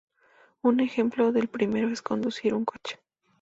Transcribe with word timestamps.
Un 0.63 0.79
ejemplo 0.79 1.31
del 1.31 1.47
primero 1.47 1.89
es 1.89 2.01
conducir 2.01 2.55
un 2.55 2.65
coche. 2.65 2.97